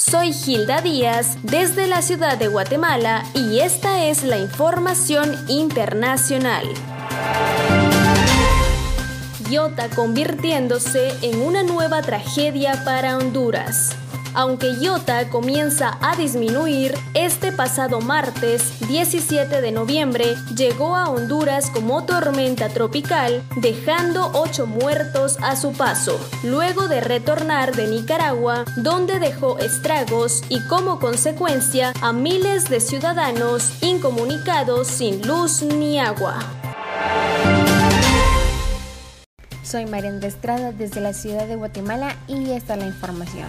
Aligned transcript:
Soy 0.00 0.32
Gilda 0.32 0.80
Díaz 0.80 1.36
desde 1.42 1.86
la 1.86 2.00
ciudad 2.00 2.38
de 2.38 2.48
Guatemala 2.48 3.22
y 3.34 3.58
esta 3.58 4.06
es 4.06 4.24
la 4.24 4.38
información 4.38 5.36
internacional. 5.46 6.64
Iota 9.50 9.90
convirtiéndose 9.90 11.12
en 11.20 11.42
una 11.42 11.62
nueva 11.64 12.00
tragedia 12.00 12.82
para 12.82 13.18
Honduras. 13.18 13.94
Aunque 14.34 14.72
Iota 14.80 15.28
comienza 15.28 15.98
a 16.00 16.14
disminuir, 16.16 16.94
este 17.14 17.50
pasado 17.50 18.00
martes 18.00 18.78
17 18.88 19.60
de 19.60 19.72
noviembre 19.72 20.36
llegó 20.56 20.94
a 20.94 21.08
Honduras 21.08 21.70
como 21.70 22.04
tormenta 22.04 22.68
tropical, 22.68 23.42
dejando 23.56 24.30
ocho 24.34 24.66
muertos 24.66 25.36
a 25.42 25.56
su 25.56 25.72
paso, 25.72 26.18
luego 26.44 26.86
de 26.86 27.00
retornar 27.00 27.74
de 27.74 27.88
Nicaragua, 27.88 28.64
donde 28.76 29.18
dejó 29.18 29.58
estragos 29.58 30.42
y 30.48 30.60
como 30.68 31.00
consecuencia 31.00 31.92
a 32.00 32.12
miles 32.12 32.68
de 32.68 32.80
ciudadanos 32.80 33.82
incomunicados 33.82 34.86
sin 34.86 35.26
luz 35.26 35.62
ni 35.62 35.98
agua. 35.98 36.38
Soy 39.70 39.86
Marian 39.86 40.18
de 40.18 40.26
Estrada 40.26 40.72
desde 40.72 41.00
la 41.00 41.12
ciudad 41.12 41.46
de 41.46 41.54
Guatemala 41.54 42.16
y 42.26 42.50
esta 42.50 42.74
es 42.74 42.80
la 42.80 42.86
información. 42.86 43.46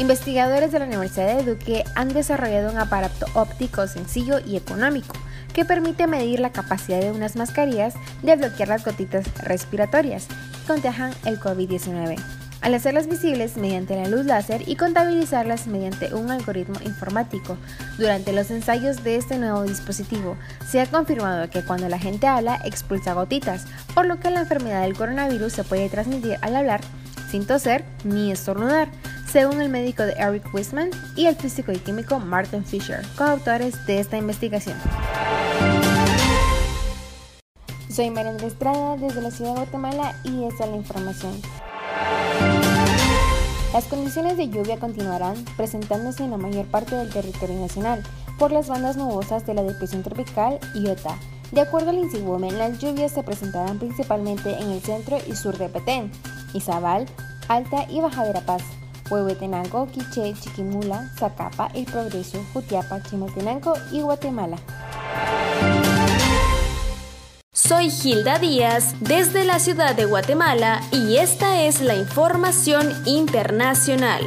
Investigadores 0.00 0.72
de 0.72 0.78
la 0.78 0.86
Universidad 0.86 1.36
de 1.36 1.44
Duque 1.44 1.84
han 1.94 2.08
desarrollado 2.08 2.72
un 2.72 2.78
aparato 2.78 3.26
óptico 3.34 3.86
sencillo 3.86 4.38
y 4.38 4.56
económico 4.56 5.14
que 5.52 5.66
permite 5.66 6.06
medir 6.06 6.40
la 6.40 6.52
capacidad 6.52 7.02
de 7.02 7.10
unas 7.10 7.36
mascarillas 7.36 7.92
de 8.22 8.34
bloquear 8.34 8.70
las 8.70 8.82
gotitas 8.82 9.26
respiratorias 9.42 10.26
que 10.26 10.66
contagian 10.66 11.12
el 11.26 11.38
COVID-19 11.38 12.16
al 12.62 12.74
hacerlas 12.74 13.08
visibles 13.08 13.58
mediante 13.58 13.94
la 13.94 14.08
luz 14.08 14.24
láser 14.24 14.66
y 14.66 14.76
contabilizarlas 14.76 15.66
mediante 15.66 16.14
un 16.14 16.30
algoritmo 16.30 16.76
informático. 16.84 17.58
Durante 17.98 18.32
los 18.32 18.50
ensayos 18.50 19.04
de 19.04 19.16
este 19.16 19.38
nuevo 19.38 19.64
dispositivo, 19.64 20.36
se 20.66 20.80
ha 20.80 20.86
confirmado 20.86 21.48
que 21.50 21.62
cuando 21.62 21.88
la 21.88 21.98
gente 21.98 22.26
habla 22.26 22.60
expulsa 22.64 23.14
gotitas, 23.14 23.66
por 23.94 24.06
lo 24.06 24.18
que 24.18 24.30
la 24.30 24.40
enfermedad 24.40 24.82
del 24.82 24.96
coronavirus 24.96 25.52
se 25.52 25.64
puede 25.64 25.88
transmitir 25.88 26.38
al 26.42 26.56
hablar 26.56 26.80
sin 27.30 27.46
toser 27.46 27.84
ni 28.04 28.32
estornudar, 28.32 28.88
según 29.30 29.60
el 29.60 29.68
médico 29.68 30.02
de 30.02 30.12
Eric 30.14 30.52
Wisman 30.52 30.90
y 31.14 31.26
el 31.26 31.36
físico 31.36 31.70
y 31.70 31.78
químico 31.78 32.18
Martin 32.18 32.64
Fisher, 32.64 33.00
coautores 33.16 33.86
de 33.86 34.00
esta 34.00 34.16
investigación. 34.16 34.76
Soy 37.88 38.10
María 38.10 38.32
Estrada 38.32 38.96
desde 38.96 39.22
la 39.22 39.30
ciudad 39.30 39.52
de 39.52 39.60
Guatemala 39.60 40.14
y 40.24 40.44
esta 40.44 40.64
es 40.64 40.70
la 40.70 40.76
información. 40.76 41.32
Las 43.72 43.84
condiciones 43.84 44.36
de 44.36 44.48
lluvia 44.48 44.80
continuarán 44.80 45.36
presentándose 45.56 46.24
en 46.24 46.32
la 46.32 46.36
mayor 46.36 46.66
parte 46.66 46.96
del 46.96 47.10
territorio 47.10 47.60
nacional 47.60 48.02
por 48.36 48.50
las 48.50 48.66
bandas 48.66 48.96
nubosas 48.96 49.46
de 49.46 49.54
la 49.54 49.62
depresión 49.62 50.02
tropical 50.02 50.58
Iota. 50.74 51.16
De 51.52 51.60
acuerdo 51.60 51.90
al 51.90 51.98
INSIWOMEN, 51.98 52.58
las 52.58 52.80
lluvias 52.80 53.12
se 53.12 53.22
presentarán 53.22 53.78
principalmente 53.78 54.58
en 54.58 54.70
el 54.70 54.80
centro 54.80 55.18
y 55.24 55.36
sur 55.36 55.56
de 55.56 55.68
Petén, 55.68 56.10
Izabal, 56.52 57.06
Alta 57.48 57.86
y 57.90 58.00
Baja 58.00 58.24
Verapaz, 58.24 58.62
Huehuetenango, 59.10 59.86
Quiché, 59.88 60.34
Chiquimula, 60.34 61.10
Zacapa, 61.18 61.70
El 61.74 61.84
Progreso, 61.84 62.42
Jutiapa, 62.52 63.02
Chimaltenango 63.02 63.74
y 63.92 64.00
Guatemala. 64.00 64.56
Soy 67.52 67.90
Gilda 67.90 68.38
Díaz 68.38 68.94
desde 69.00 69.44
la 69.44 69.58
ciudad 69.58 69.94
de 69.94 70.04
Guatemala 70.04 70.80
y 70.92 71.16
esta 71.16 71.62
es 71.62 71.80
la 71.80 71.94
información 71.94 72.90
internacional. 73.04 74.22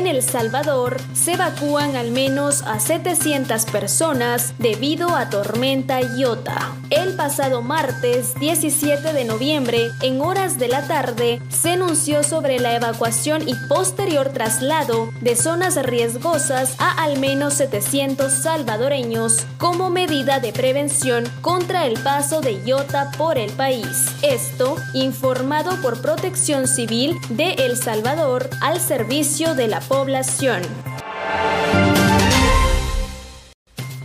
En 0.00 0.06
El 0.06 0.22
Salvador 0.22 0.96
se 1.12 1.34
evacúan 1.34 1.94
al 1.94 2.10
menos 2.10 2.62
a 2.62 2.80
700 2.80 3.66
personas 3.66 4.54
debido 4.56 5.14
a 5.14 5.28
tormenta 5.28 6.00
Iota. 6.00 6.74
El 6.88 7.16
pasado 7.16 7.60
martes 7.60 8.34
17 8.40 9.12
de 9.12 9.24
noviembre, 9.26 9.90
en 10.00 10.22
horas 10.22 10.58
de 10.58 10.68
la 10.68 10.88
tarde, 10.88 11.42
se 11.50 11.72
anunció 11.72 12.24
sobre 12.24 12.58
la 12.58 12.74
evacuación 12.74 13.46
y 13.46 13.54
posterior 13.68 14.30
traslado 14.30 15.10
de 15.20 15.36
zonas 15.36 15.76
riesgosas 15.84 16.76
a 16.78 16.92
al 17.04 17.18
menos 17.18 17.52
700 17.54 18.32
salvadoreños 18.32 19.44
como 19.58 19.90
medida 19.90 20.40
de 20.40 20.54
prevención 20.54 21.24
contra 21.42 21.84
el 21.84 22.02
paso 22.02 22.40
de 22.40 22.64
Iota 22.64 23.10
por 23.18 23.36
el 23.36 23.52
país. 23.52 24.06
Esto 24.22 24.76
informado 24.94 25.78
por 25.82 26.00
Protección 26.00 26.66
Civil 26.66 27.18
de 27.28 27.52
El 27.52 27.76
Salvador 27.76 28.48
al 28.62 28.80
servicio 28.80 29.54
de 29.54 29.68
la 29.68 29.82
población. 29.90 30.62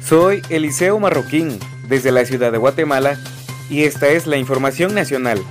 Soy 0.02 0.42
Eliseo 0.50 0.98
Marroquín, 0.98 1.60
desde 1.88 2.12
la 2.12 2.26
ciudad 2.26 2.52
de 2.52 2.58
Guatemala, 2.58 3.20
y 3.70 3.84
esta 3.84 4.08
es 4.08 4.26
la 4.26 4.38
información 4.38 4.96
nacional. 4.96 5.44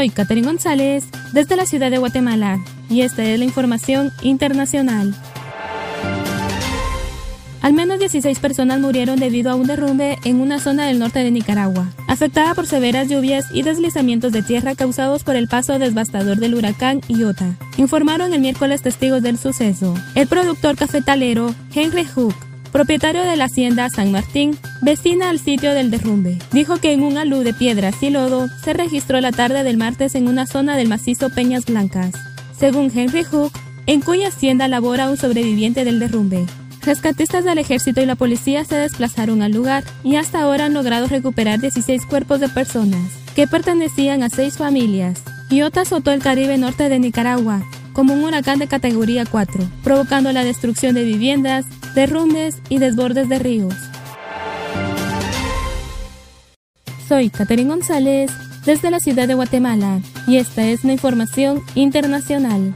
Soy 0.00 0.08
Catherine 0.08 0.46
González 0.46 1.04
desde 1.34 1.56
la 1.56 1.66
ciudad 1.66 1.90
de 1.90 1.98
Guatemala 1.98 2.58
y 2.88 3.02
esta 3.02 3.22
es 3.22 3.38
la 3.38 3.44
información 3.44 4.10
internacional. 4.22 5.14
Al 7.60 7.74
menos 7.74 7.98
16 7.98 8.38
personas 8.38 8.80
murieron 8.80 9.20
debido 9.20 9.50
a 9.50 9.56
un 9.56 9.66
derrumbe 9.66 10.16
en 10.24 10.40
una 10.40 10.58
zona 10.58 10.86
del 10.86 10.98
norte 10.98 11.18
de 11.18 11.30
Nicaragua, 11.30 11.86
afectada 12.08 12.54
por 12.54 12.66
severas 12.66 13.10
lluvias 13.10 13.44
y 13.52 13.60
deslizamientos 13.60 14.32
de 14.32 14.42
tierra 14.42 14.74
causados 14.74 15.22
por 15.22 15.36
el 15.36 15.48
paso 15.48 15.78
devastador 15.78 16.38
del 16.38 16.54
huracán 16.54 17.02
Iota, 17.08 17.58
informaron 17.76 18.32
el 18.32 18.40
miércoles 18.40 18.80
testigos 18.80 19.20
del 19.20 19.36
suceso. 19.36 19.94
El 20.14 20.28
productor 20.28 20.76
cafetalero 20.76 21.54
Henry 21.74 22.06
Hook 22.06 22.34
propietario 22.72 23.22
de 23.22 23.36
la 23.36 23.44
hacienda 23.44 23.88
San 23.90 24.12
Martín, 24.12 24.56
vecina 24.82 25.30
al 25.30 25.38
sitio 25.38 25.74
del 25.74 25.90
derrumbe. 25.90 26.38
Dijo 26.52 26.78
que 26.78 26.92
en 26.92 27.02
un 27.02 27.18
alud 27.18 27.44
de 27.44 27.54
piedras 27.54 28.02
y 28.02 28.10
lodo 28.10 28.48
se 28.64 28.72
registró 28.72 29.20
la 29.20 29.32
tarde 29.32 29.62
del 29.62 29.76
martes 29.76 30.14
en 30.14 30.28
una 30.28 30.46
zona 30.46 30.76
del 30.76 30.88
macizo 30.88 31.30
Peñas 31.30 31.66
Blancas. 31.66 32.12
Según 32.58 32.90
Henry 32.94 33.24
Hook, 33.24 33.52
en 33.86 34.00
cuya 34.00 34.28
hacienda 34.28 34.68
labora 34.68 35.10
un 35.10 35.16
sobreviviente 35.16 35.84
del 35.84 35.98
derrumbe. 35.98 36.46
Rescatistas 36.82 37.44
del 37.44 37.58
ejército 37.58 38.00
y 38.00 38.06
la 38.06 38.14
policía 38.14 38.64
se 38.64 38.76
desplazaron 38.76 39.42
al 39.42 39.52
lugar 39.52 39.84
y 40.02 40.16
hasta 40.16 40.40
ahora 40.40 40.66
han 40.66 40.74
logrado 40.74 41.06
recuperar 41.08 41.60
16 41.60 42.06
cuerpos 42.06 42.40
de 42.40 42.48
personas 42.48 43.10
que 43.34 43.46
pertenecían 43.46 44.22
a 44.22 44.30
seis 44.30 44.56
familias. 44.56 45.22
Iota 45.50 45.82
azotó 45.82 46.10
el 46.12 46.22
Caribe 46.22 46.56
norte 46.56 46.88
de 46.88 46.98
Nicaragua 46.98 47.62
como 47.92 48.14
un 48.14 48.24
huracán 48.24 48.58
de 48.58 48.68
categoría 48.68 49.26
4, 49.26 49.68
provocando 49.82 50.32
la 50.32 50.44
destrucción 50.44 50.94
de 50.94 51.04
viviendas, 51.04 51.66
derrumbes 51.94 52.56
y 52.68 52.78
desbordes 52.78 53.28
de 53.28 53.38
ríos. 53.38 53.74
Soy 57.08 57.30
Catherine 57.30 57.70
González 57.70 58.30
desde 58.64 58.90
la 58.90 59.00
ciudad 59.00 59.26
de 59.26 59.34
Guatemala 59.34 60.00
y 60.26 60.36
esta 60.36 60.64
es 60.66 60.84
una 60.84 60.92
información 60.92 61.62
internacional. 61.74 62.74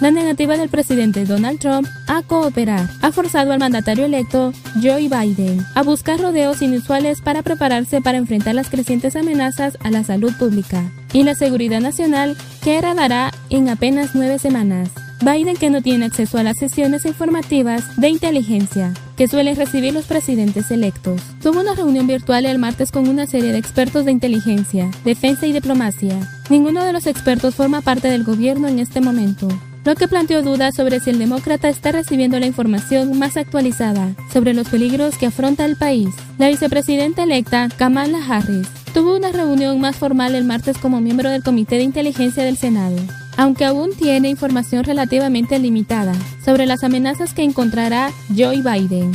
La 0.00 0.10
negativa 0.10 0.56
del 0.56 0.70
presidente 0.70 1.26
Donald 1.26 1.58
Trump 1.58 1.86
a 2.06 2.22
cooperar 2.22 2.88
ha 3.02 3.12
forzado 3.12 3.52
al 3.52 3.58
mandatario 3.58 4.06
electo 4.06 4.52
Joe 4.82 5.08
Biden 5.08 5.66
a 5.74 5.82
buscar 5.82 6.18
rodeos 6.18 6.62
inusuales 6.62 7.20
para 7.20 7.42
prepararse 7.42 8.00
para 8.00 8.16
enfrentar 8.16 8.54
las 8.54 8.70
crecientes 8.70 9.14
amenazas 9.14 9.76
a 9.82 9.90
la 9.90 10.02
salud 10.02 10.32
pública 10.38 10.90
y 11.12 11.22
la 11.24 11.34
seguridad 11.34 11.80
nacional 11.80 12.34
que 12.62 12.78
heredará 12.78 13.30
en 13.50 13.68
apenas 13.68 14.14
nueve 14.14 14.38
semanas. 14.38 14.90
Biden, 15.22 15.56
que 15.56 15.68
no 15.68 15.82
tiene 15.82 16.06
acceso 16.06 16.38
a 16.38 16.42
las 16.42 16.56
sesiones 16.56 17.04
informativas 17.04 17.96
de 18.00 18.08
inteligencia 18.08 18.94
que 19.18 19.28
suelen 19.28 19.54
recibir 19.54 19.92
los 19.92 20.06
presidentes 20.06 20.70
electos, 20.70 21.20
tuvo 21.42 21.60
una 21.60 21.74
reunión 21.74 22.06
virtual 22.06 22.46
el 22.46 22.58
martes 22.58 22.90
con 22.90 23.06
una 23.06 23.26
serie 23.26 23.52
de 23.52 23.58
expertos 23.58 24.06
de 24.06 24.12
inteligencia, 24.12 24.90
defensa 25.04 25.46
y 25.46 25.52
diplomacia. 25.52 26.18
Ninguno 26.48 26.84
de 26.84 26.94
los 26.94 27.06
expertos 27.06 27.54
forma 27.54 27.82
parte 27.82 28.08
del 28.08 28.24
gobierno 28.24 28.66
en 28.66 28.78
este 28.78 29.02
momento. 29.02 29.48
lo 29.84 29.94
que 29.94 30.08
planteó 30.08 30.42
dudas 30.42 30.74
sobre 30.74 31.00
si 31.00 31.08
el 31.08 31.18
demócrata 31.18 31.70
está 31.70 31.90
recibiendo 31.90 32.38
la 32.38 32.46
información 32.46 33.18
más 33.18 33.38
actualizada 33.38 34.14
sobre 34.30 34.52
los 34.52 34.68
peligros 34.68 35.16
que 35.16 35.26
afronta 35.26 35.64
el 35.64 35.76
país. 35.76 36.08
La 36.38 36.48
vicepresidenta 36.48 37.22
electa, 37.22 37.68
Kamala 37.78 38.18
Harris, 38.28 38.68
tuvo 38.92 39.16
una 39.16 39.32
reunión 39.32 39.80
más 39.80 39.96
formal 39.96 40.34
el 40.34 40.44
martes 40.44 40.76
como 40.76 41.00
miembro 41.00 41.30
del 41.30 41.42
Comité 41.42 41.76
de 41.76 41.84
Inteligencia 41.84 42.44
del 42.44 42.58
Senado, 42.58 42.96
aunque 43.40 43.64
aún 43.64 43.94
tiene 43.96 44.28
información 44.28 44.84
relativamente 44.84 45.58
limitada 45.58 46.12
sobre 46.44 46.66
las 46.66 46.84
amenazas 46.84 47.32
que 47.32 47.42
encontrará 47.42 48.10
Joe 48.36 48.60
Biden. 48.60 49.12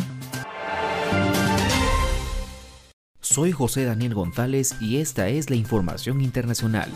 Soy 3.22 3.52
José 3.52 3.86
Daniel 3.86 4.16
González 4.16 4.74
y 4.82 4.98
esta 4.98 5.28
es 5.28 5.52
la 5.52 5.56
información 5.58 6.22
internacional. 6.22 6.90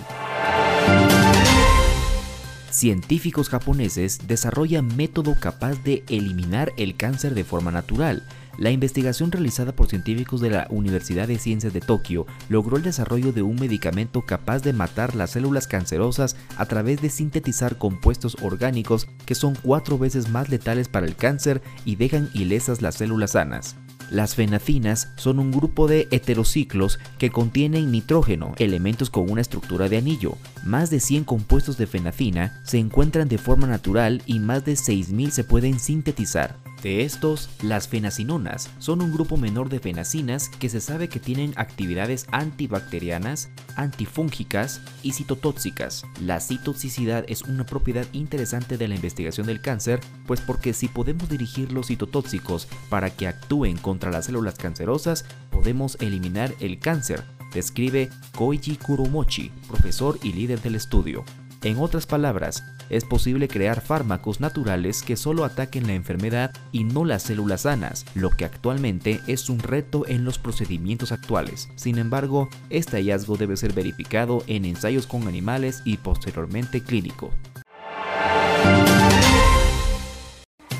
Científicos 2.72 3.50
japoneses 3.50 4.28
desarrollan 4.28 4.96
método 4.98 5.36
capaz 5.40 5.84
de 5.84 6.04
eliminar 6.10 6.74
el 6.78 6.96
cáncer 6.96 7.36
de 7.36 7.44
forma 7.44 7.70
natural. 7.70 8.24
La 8.60 8.72
investigación 8.72 9.32
realizada 9.32 9.74
por 9.74 9.88
científicos 9.88 10.42
de 10.42 10.50
la 10.50 10.68
Universidad 10.70 11.30
de 11.30 11.40
Ciencias 11.40 11.72
de 11.72 11.80
Tokio 11.80 12.28
logró 12.50 12.76
el 12.76 12.84
desarrollo 12.84 13.32
de 13.32 13.42
un 13.42 13.56
medicamento 13.56 14.24
capaz 14.24 14.60
de 14.64 14.74
matar 14.74 15.16
las 15.16 15.30
células 15.32 15.66
cancerosas 15.66 16.36
a 16.58 16.66
través 16.66 17.02
de 17.02 17.10
sintetizar 17.10 17.78
compuestos 17.78 18.36
orgánicos 18.42 19.08
que 19.26 19.34
son 19.34 19.56
cuatro 19.56 19.98
veces 19.98 20.28
más 20.28 20.50
letales 20.50 20.90
para 20.90 21.08
el 21.08 21.16
cáncer 21.16 21.62
y 21.86 21.96
dejan 21.96 22.30
ilesas 22.34 22.82
las 22.82 22.96
células 22.96 23.32
sanas. 23.32 23.78
Las 24.12 24.36
fenacinas 24.36 25.14
son 25.16 25.40
un 25.40 25.52
grupo 25.52 25.88
de 25.88 26.10
heterociclos 26.12 27.00
que 27.18 27.30
contienen 27.30 27.92
nitrógeno, 27.92 28.56
elementos 28.58 29.10
con 29.10 29.32
una 29.32 29.40
estructura 29.40 29.88
de 29.88 30.00
anillo. 30.00 30.36
Más 30.66 30.90
de 30.90 31.00
100 31.00 31.24
compuestos 31.24 31.78
de 31.78 31.88
fenacina 31.88 32.62
se 32.66 32.78
encuentran 32.78 33.30
de 33.30 33.38
forma 33.38 33.68
natural 33.68 34.22
y 34.26 34.40
más 34.40 34.66
de 34.66 34.74
6.000 34.74 35.30
se 35.30 35.46
pueden 35.46 35.80
sintetizar. 35.80 36.58
De 36.82 37.04
estos, 37.04 37.50
las 37.62 37.90
fenacinonas 37.90 38.70
son 38.80 39.02
un 39.02 39.12
grupo 39.12 39.36
menor 39.36 39.68
de 39.68 39.80
fenacinas 39.80 40.48
que 40.48 40.70
se 40.70 40.80
sabe 40.80 41.10
que 41.10 41.20
tienen 41.20 41.54
actividades 41.58 42.26
antibacterianas, 42.32 43.50
antifúngicas 43.76 44.82
y 45.04 45.12
citotóxicas. 45.12 46.04
La 46.22 46.40
citotoxicidad 46.40 47.26
es 47.28 47.42
una 47.42 47.66
propiedad 47.66 48.06
interesante 48.14 48.78
de 48.78 48.88
la 48.88 48.96
investigación 48.96 49.48
del 49.48 49.62
cáncer, 49.62 50.00
pues 50.26 50.40
porque 50.40 50.74
si 50.74 50.88
podemos 50.88 51.28
dirigir 51.28 51.74
los 51.74 51.88
citotóxicos 51.88 52.70
para 52.90 53.10
que 53.10 53.28
actúen 53.28 53.76
contra 53.76 54.10
las 54.10 54.28
células 54.28 54.56
cancerosas, 54.56 55.26
podemos 55.50 55.98
eliminar 56.00 56.54
el 56.62 56.80
cáncer, 56.80 57.26
describe 57.54 58.10
Koichi 58.36 58.78
Kuromochi, 58.78 59.52
profesor 59.68 60.18
y 60.24 60.32
líder 60.32 60.62
del 60.62 60.76
estudio. 60.76 61.26
En 61.62 61.78
otras 61.78 62.06
palabras, 62.06 62.64
es 62.90 63.04
posible 63.04 63.50
crear 63.50 63.82
fármacos 63.82 64.40
naturales 64.40 65.04
que 65.04 65.18
solo 65.18 65.44
ataquen 65.44 65.88
la 65.88 65.94
enfermedad 65.94 66.54
y 66.72 66.86
no 66.86 67.04
las 67.04 67.24
células 67.24 67.62
sanas, 67.62 68.06
lo 68.16 68.30
que 68.30 68.46
actualmente 68.46 69.20
es 69.28 69.50
un 69.50 69.60
reto 69.60 70.08
en 70.08 70.24
los 70.24 70.40
procedimientos 70.40 71.12
actuales. 71.12 71.68
Sin 71.76 71.98
embargo, 71.98 72.48
este 72.70 72.96
hallazgo 72.96 73.36
debe 73.36 73.58
ser 73.58 73.74
verificado 73.74 74.42
en 74.48 74.64
ensayos 74.64 75.06
con 75.06 75.28
animales 75.28 75.82
y 75.84 75.98
posteriormente 75.98 76.82
clínico. 76.82 77.30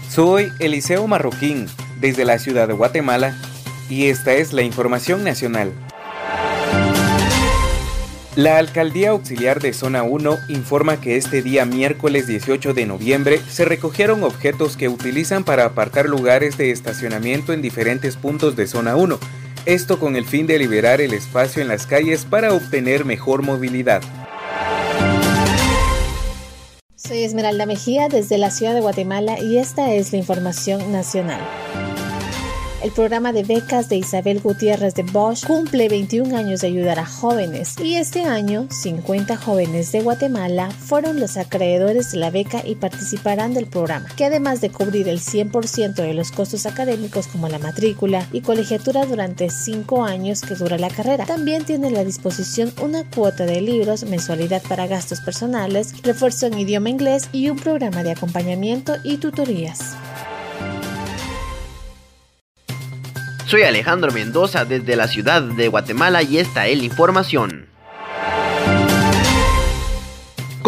Soy 0.10 0.48
Eliseo 0.60 1.06
Marroquín, 1.08 1.68
desde 2.00 2.24
la 2.24 2.40
ciudad 2.40 2.70
de 2.70 2.74
Guatemala, 2.74 3.36
y 3.90 4.06
esta 4.06 4.34
es 4.34 4.54
la 4.54 4.62
información 4.62 5.26
nacional. 5.26 5.74
La 8.40 8.58
Alcaldía 8.58 9.10
Auxiliar 9.10 9.60
de 9.60 9.74
Zona 9.74 10.04
1 10.04 10.38
informa 10.48 11.02
que 11.02 11.18
este 11.18 11.42
día 11.42 11.66
miércoles 11.66 12.26
18 12.26 12.74
de 12.74 12.86
noviembre 12.86 13.38
se 13.50 13.66
recogieron 13.66 14.24
objetos 14.24 14.78
que 14.78 14.88
utilizan 14.88 15.44
para 15.44 15.66
apartar 15.66 16.08
lugares 16.08 16.58
de 16.58 16.72
estacionamiento 16.72 17.52
en 17.52 17.62
diferentes 17.62 18.16
puntos 18.16 18.56
de 18.56 18.66
Zona 18.66 18.96
1, 18.96 19.20
esto 19.66 20.00
con 20.00 20.16
el 20.16 20.24
fin 20.24 20.48
de 20.48 20.58
liberar 20.58 21.02
el 21.02 21.14
espacio 21.14 21.62
en 21.62 21.68
las 21.68 21.86
calles 21.86 22.24
para 22.24 22.54
obtener 22.54 23.04
mejor 23.04 23.42
movilidad. 23.42 24.02
Soy 26.96 27.24
Esmeralda 27.24 27.66
Mejía 27.66 28.08
desde 28.08 28.38
la 28.38 28.52
ciudad 28.52 28.74
de 28.74 28.80
Guatemala 28.80 29.38
y 29.38 29.58
esta 29.58 29.92
es 29.92 30.14
la 30.14 30.18
información 30.18 30.94
nacional. 30.94 31.42
El 32.82 32.92
programa 32.92 33.34
de 33.34 33.44
becas 33.44 33.90
de 33.90 33.98
Isabel 33.98 34.40
Gutiérrez 34.40 34.96
de 34.96 35.04
Bosch 35.04 35.46
cumple 35.46 35.90
21 35.90 36.38
años 36.38 36.62
de 36.62 36.68
ayudar 36.68 36.98
a 36.98 37.06
jóvenes 37.06 37.76
y 37.84 37.96
este 37.96 38.24
año 38.24 38.68
50 38.70 39.36
jóvenes 39.36 39.92
de 39.92 40.02
Guatemala 40.02 40.72
fueron 40.72 41.20
los 41.20 41.36
acreedores 41.36 42.14
de 42.14 42.20
la 42.20 42.30
beca 42.30 42.62
y 42.66 42.76
participarán 42.76 43.54
del 43.54 43.68
programa, 43.68 44.08
que 44.16 44.24
además 44.24 44.62
de 44.62 44.70
cubrir 44.70 45.10
el 45.10 45.20
100% 45.20 45.96
de 45.96 46.14
los 46.14 46.32
costos 46.32 46.66
académicos 46.66 47.28
como 47.28 47.50
la 47.50 47.60
matrícula 47.60 48.26
y 48.32 48.40
colegiatura 48.40 49.06
durante 49.06 49.50
5 49.50 50.06
años 50.06 50.40
que 50.42 50.56
dura 50.56 50.78
la 50.78 50.90
carrera, 50.90 51.26
también 51.26 51.66
tiene 51.66 51.90
a 52.00 52.06
disposición 52.06 52.72
una 52.82 53.04
cuota 53.04 53.46
de 53.46 53.60
libros, 53.60 54.06
mensualidad 54.06 54.62
para 54.70 54.88
gastos 54.88 55.20
personales, 55.20 56.02
refuerzo 56.02 56.46
en 56.46 56.58
idioma 56.58 56.90
inglés 56.90 57.28
y 57.34 57.50
un 57.50 57.58
programa 57.58 58.04
de 58.04 58.12
acompañamiento 58.12 58.94
y 59.04 59.18
tutorías. 59.18 59.98
Soy 63.50 63.64
Alejandro 63.64 64.12
Mendoza 64.12 64.64
desde 64.64 64.96
la 64.96 65.08
ciudad 65.08 65.42
de 65.42 65.70
Guatemala 65.70 66.22
y 66.22 66.38
esta 66.38 66.68
es 66.68 66.78
la 66.78 66.84
información. 66.84 67.69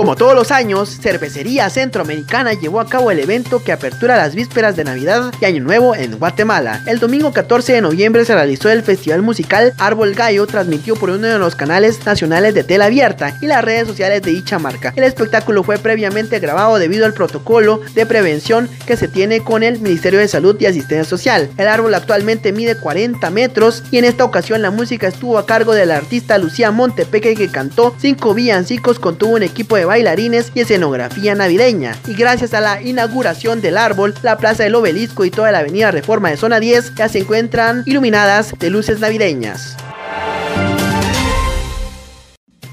Como 0.01 0.15
todos 0.15 0.33
los 0.33 0.49
años, 0.49 0.97
Cervecería 0.99 1.69
Centroamericana 1.69 2.53
llevó 2.53 2.79
a 2.79 2.87
cabo 2.87 3.11
el 3.11 3.19
evento 3.19 3.63
que 3.63 3.71
apertura 3.71 4.17
las 4.17 4.33
vísperas 4.33 4.75
de 4.75 4.83
Navidad 4.83 5.31
y 5.39 5.45
Año 5.45 5.61
Nuevo 5.63 5.93
en 5.93 6.17
Guatemala. 6.17 6.81
El 6.87 6.97
domingo 6.97 7.31
14 7.31 7.73
de 7.73 7.81
noviembre 7.81 8.25
se 8.25 8.33
realizó 8.33 8.71
el 8.71 8.81
festival 8.81 9.21
musical 9.21 9.75
Árbol 9.77 10.15
Gallo, 10.15 10.47
transmitido 10.47 10.95
por 10.95 11.11
uno 11.11 11.27
de 11.27 11.37
los 11.37 11.53
canales 11.53 12.03
nacionales 12.03 12.55
de 12.55 12.63
tela 12.63 12.85
abierta 12.85 13.37
y 13.43 13.45
las 13.45 13.63
redes 13.63 13.87
sociales 13.87 14.23
de 14.23 14.31
dicha 14.31 14.57
marca. 14.57 14.91
El 14.95 15.03
espectáculo 15.03 15.61
fue 15.61 15.77
previamente 15.77 16.39
grabado 16.39 16.79
debido 16.79 17.05
al 17.05 17.13
protocolo 17.13 17.79
de 17.93 18.07
prevención 18.07 18.67
que 18.87 18.97
se 18.97 19.07
tiene 19.07 19.43
con 19.43 19.61
el 19.61 19.79
Ministerio 19.81 20.17
de 20.19 20.27
Salud 20.27 20.57
y 20.59 20.65
Asistencia 20.65 21.07
Social. 21.07 21.47
El 21.57 21.67
árbol 21.67 21.93
actualmente 21.93 22.51
mide 22.53 22.73
40 22.75 23.29
metros 23.29 23.83
y 23.91 23.99
en 23.99 24.05
esta 24.05 24.25
ocasión 24.25 24.63
la 24.63 24.71
música 24.71 25.07
estuvo 25.07 25.37
a 25.37 25.45
cargo 25.45 25.75
del 25.75 25.91
artista 25.91 26.39
Lucía 26.39 26.71
Montepeque 26.71 27.35
que 27.35 27.49
cantó 27.49 27.95
cinco 27.99 28.33
villancicos, 28.33 28.97
contuvo 28.97 29.35
un 29.35 29.43
equipo 29.43 29.75
de 29.75 29.90
bailarines 29.91 30.53
y 30.55 30.61
escenografía 30.61 31.35
navideña. 31.35 31.97
Y 32.07 32.13
gracias 32.13 32.53
a 32.53 32.61
la 32.61 32.81
inauguración 32.81 33.59
del 33.59 33.77
árbol, 33.77 34.13
la 34.23 34.37
Plaza 34.37 34.63
del 34.63 34.75
Obelisco 34.75 35.25
y 35.25 35.31
toda 35.31 35.51
la 35.51 35.59
Avenida 35.59 35.91
Reforma 35.91 36.29
de 36.29 36.37
Zona 36.37 36.61
10 36.61 36.95
ya 36.95 37.09
se 37.09 37.19
encuentran 37.19 37.83
iluminadas 37.85 38.57
de 38.57 38.69
luces 38.69 39.01
navideñas. 39.01 39.75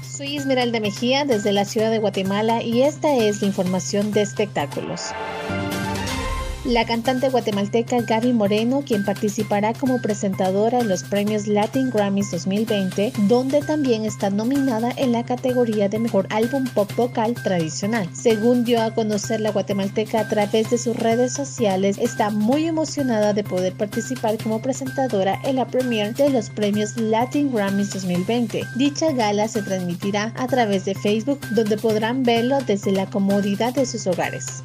Soy 0.09 0.37
Esmeralda 0.37 0.79
Mejía 0.79 1.25
desde 1.25 1.51
la 1.51 1.65
ciudad 1.65 1.91
de 1.91 1.99
Guatemala 1.99 2.63
y 2.63 2.83
esta 2.83 3.13
es 3.13 3.41
la 3.41 3.47
información 3.47 4.13
de 4.13 4.21
espectáculos. 4.21 5.11
La 6.69 6.85
cantante 6.85 7.29
guatemalteca 7.29 7.99
Gaby 8.01 8.31
Moreno, 8.31 8.83
quien 8.85 9.03
participará 9.03 9.73
como 9.73 9.99
presentadora 10.03 10.81
en 10.81 10.87
los 10.87 11.01
premios 11.01 11.47
Latin 11.47 11.89
Grammys 11.89 12.29
2020, 12.29 13.11
donde 13.27 13.61
también 13.61 14.05
está 14.05 14.29
nominada 14.29 14.91
en 14.95 15.11
la 15.11 15.25
categoría 15.25 15.89
de 15.89 15.97
Mejor 15.97 16.27
Álbum 16.29 16.65
Pop 16.75 16.91
Vocal 16.95 17.33
Tradicional. 17.33 18.07
Según 18.13 18.65
dio 18.65 18.83
a 18.83 18.93
conocer 18.93 19.41
la 19.41 19.51
guatemalteca 19.51 20.19
a 20.19 20.29
través 20.29 20.69
de 20.69 20.77
sus 20.77 20.95
redes 20.95 21.33
sociales, 21.33 21.97
está 21.97 22.29
muy 22.29 22.67
emocionada 22.67 23.33
de 23.33 23.43
poder 23.43 23.73
participar 23.73 24.37
como 24.37 24.61
presentadora 24.61 25.41
en 25.45 25.55
la 25.55 25.65
premiere 25.65 26.13
de 26.13 26.29
los 26.29 26.51
premios 26.51 26.95
Latin 26.97 27.51
Grammys 27.51 27.93
2020. 27.93 28.61
Dicha 28.75 29.11
gala 29.13 29.47
se 29.47 29.63
transmitirá 29.63 30.33
a 30.37 30.45
través 30.45 30.85
de 30.85 30.93
Facebook, 30.93 31.39
donde 31.49 31.77
podrán 31.77 32.21
verlo 32.21 32.59
desde 32.61 32.91
la 32.91 33.07
comodidad 33.07 33.73
de 33.73 33.87
sus 33.87 34.05
hogares. 34.05 34.63